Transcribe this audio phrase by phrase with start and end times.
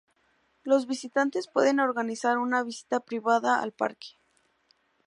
[0.63, 4.17] Los visitantes pueden organizar una visita privada al parque.